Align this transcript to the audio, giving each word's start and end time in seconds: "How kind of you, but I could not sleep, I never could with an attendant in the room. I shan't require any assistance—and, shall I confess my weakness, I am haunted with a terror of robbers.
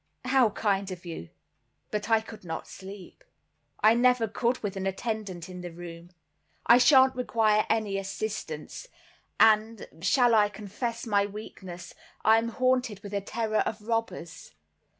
"How 0.25 0.49
kind 0.49 0.89
of 0.89 1.05
you, 1.05 1.29
but 1.91 2.09
I 2.09 2.21
could 2.21 2.43
not 2.43 2.67
sleep, 2.67 3.23
I 3.81 3.93
never 3.93 4.27
could 4.27 4.57
with 4.63 4.75
an 4.75 4.87
attendant 4.87 5.47
in 5.47 5.61
the 5.61 5.69
room. 5.71 6.09
I 6.65 6.79
shan't 6.79 7.13
require 7.15 7.67
any 7.69 7.99
assistance—and, 7.99 9.87
shall 10.01 10.33
I 10.33 10.49
confess 10.49 11.05
my 11.05 11.27
weakness, 11.27 11.93
I 12.25 12.39
am 12.39 12.49
haunted 12.49 13.01
with 13.03 13.13
a 13.13 13.21
terror 13.21 13.59
of 13.59 13.79
robbers. 13.83 14.55